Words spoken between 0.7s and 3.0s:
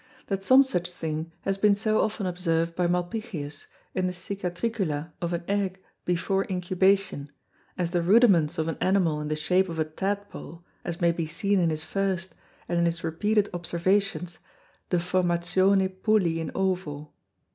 thing has been so often observ'd by